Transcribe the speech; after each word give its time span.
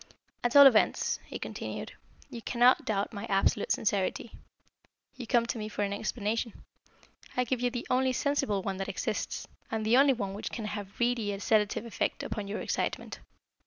"At 0.43 0.55
all 0.55 0.65
events," 0.65 1.19
he 1.27 1.37
continued, 1.37 1.91
"you 2.31 2.41
cannot 2.41 2.85
doubt 2.85 3.13
my 3.13 3.25
absolute 3.25 3.71
sincerity. 3.71 4.31
You 5.15 5.27
come 5.27 5.45
to 5.45 5.59
me 5.59 5.69
for 5.69 5.83
an 5.83 5.93
explanation. 5.93 6.53
I 7.37 7.43
give 7.43 7.61
you 7.61 7.69
the 7.69 7.85
only 7.87 8.11
sensible 8.11 8.63
one 8.63 8.77
that 8.77 8.89
exists, 8.89 9.47
and 9.69 9.85
the 9.85 9.97
only 9.97 10.13
one 10.13 10.33
which 10.33 10.49
can 10.49 10.65
have 10.65 10.87
a 10.87 10.93
really 10.97 11.37
sedative 11.37 11.85
effect 11.85 12.23
upon 12.23 12.47
your 12.47 12.61
excitement. 12.61 13.19